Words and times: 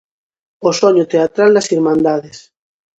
O 0.67 0.69
soño 0.79 1.05
teatral 1.13 1.51
das 1.53 1.69
Irmandades. 1.77 2.37